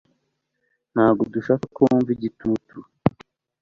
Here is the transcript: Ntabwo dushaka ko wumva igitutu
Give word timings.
Ntabwo 0.93 1.23
dushaka 1.33 1.65
ko 1.75 1.79
wumva 1.87 2.09
igitutu 2.17 2.75